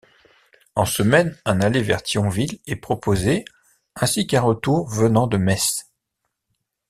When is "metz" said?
5.37-5.91